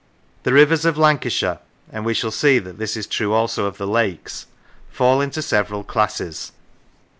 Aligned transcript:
The 0.41 0.51
rivers 0.51 0.83
of 0.83 0.97
Lancashire, 0.97 1.59
and 1.91 2.03
we 2.03 2.15
shall 2.15 2.31
see 2.31 2.57
that 2.57 2.79
this 2.79 2.97
is 2.97 3.05
true 3.05 3.33
also 3.33 3.67
of 3.67 3.77
the 3.77 3.85
lakes, 3.85 4.47
fall 4.91 5.21
into 5.21 5.43
several 5.43 5.83
classes. 5.83 6.53